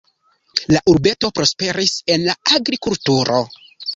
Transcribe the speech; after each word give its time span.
La 0.75 0.79
urbeto 0.93 1.29
prosperis 1.39 1.93
el 2.15 2.25
la 2.31 2.37
agrikulturo. 2.61 3.45